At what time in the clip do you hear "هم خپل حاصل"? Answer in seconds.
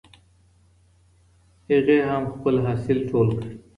2.09-2.97